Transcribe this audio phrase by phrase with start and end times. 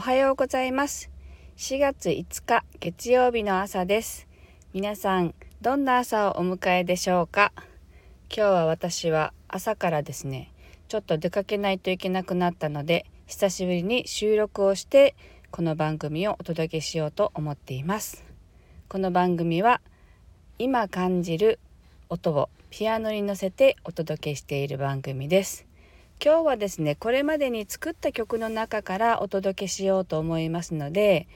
[0.00, 1.10] おはようございます。
[1.58, 4.26] 4月5日月曜日の朝です。
[4.72, 7.52] 皆さんどんな朝をお迎えでしょうか？
[8.34, 10.54] 今日は私は朝からですね
[10.88, 15.14] ちょっと出かけないといけなくなったので久しぶりに収録をして
[15.50, 18.24] この番組をお届けしようと思っています。
[18.88, 19.82] この番組は
[20.58, 21.58] 今感じる
[22.08, 25.66] 音をピアノに乗せてお届けしている番組です。
[26.22, 31.26] 今日はですねこれまでに作った曲の中からお届けしようと思いますので、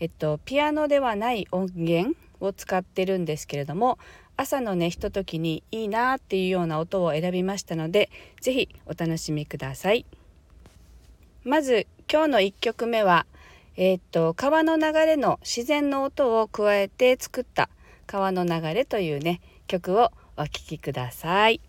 [0.00, 4.00] えっと、ピアノではない音源を使ってるんですけれども
[4.36, 10.04] 朝のねひとときにいいなっていうような音を選びましたので是非お楽しみください。
[11.44, 13.26] まず今日の1曲目は、
[13.76, 17.68] えー、っと川の流れの自然の音を加えて作った
[18.08, 21.60] 「川の流れ」というね曲をお聴きください。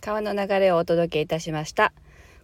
[0.00, 1.92] 川の流れをお届けいたしました。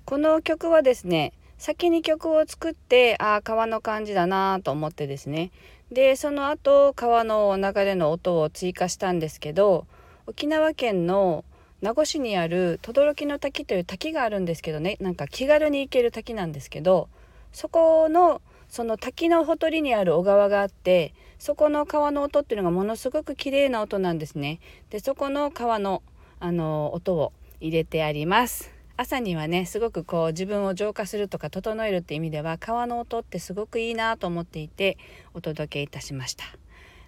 [0.05, 5.51] この曲はですね先に曲を作ってああ川の感じだなと思ってですね。
[5.91, 9.87] でその後川の流れの音を追加したんですけど
[10.27, 11.45] 沖縄県の
[11.81, 14.97] 名護市にある轟の滝という滝があるんですけどね。
[15.01, 17.09] なんか気軽に行ける滝なんですけど
[17.53, 24.59] そこのその滝のほとりにある小川があってそこの川の音っていうのがものすごく綺麗な音なんですね。
[24.91, 26.03] でそこの川の
[26.41, 27.33] あの音を
[27.65, 28.71] 入れてあります。
[28.99, 34.99] 朝にはねすごくこう自分を浄化するとか整えるって意味では川の音ってすごくいいなと思っていて
[35.33, 36.45] お届けいたしました。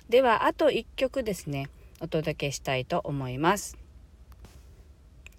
[0.08, 1.68] ではあと1曲ですね。
[2.00, 3.76] お届けしたいと思います。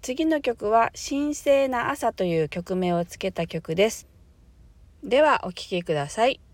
[0.02, 4.06] 次の曲は神聖な朝という曲名をつけた曲です。
[5.02, 6.47] ではお聴きくださいはい。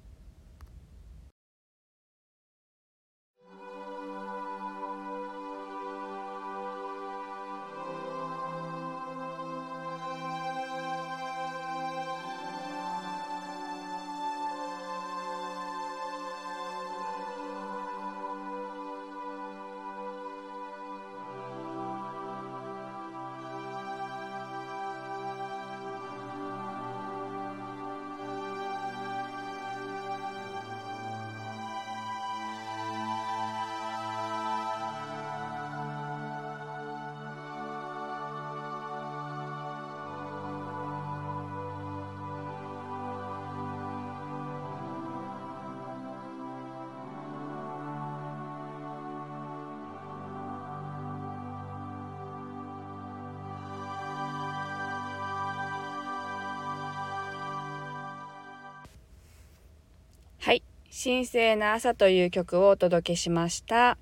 [60.96, 63.99] 神聖な朝という曲をお届けしました。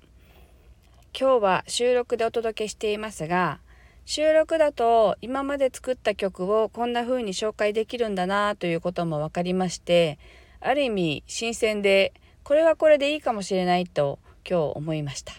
[1.19, 3.59] 今日は収録でお届けしていますが
[4.05, 10.19] 収録だと今まで作った曲をこんな風に紹介できるんだなということも分かりまして
[10.59, 12.13] ある意味新鮮で
[12.43, 15.33] これはこれでいいかもしれないと今日思いました。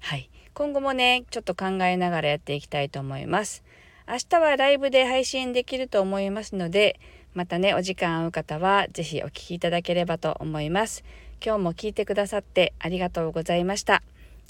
[0.00, 0.28] はい。
[0.54, 3.62] 今後もねちょっと考えながらやっていきたいと思います。
[4.08, 6.98] 明日はライブで配信できると思いますので
[7.34, 11.04] またねお時間合う方は是非お聴きいただければと思います。
[11.44, 14.02] 今日も聞いてくださってありがとうございました。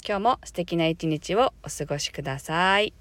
[0.07, 3.00] 今日も素敵な一日をお過ごしください。